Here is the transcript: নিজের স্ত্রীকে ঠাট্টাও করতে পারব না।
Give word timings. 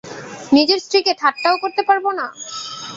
নিজের 0.51 0.79
স্ত্রীকে 0.79 1.13
ঠাট্টাও 1.21 1.55
করতে 1.57 1.81
পারব 1.83 2.05
না। 2.19 2.25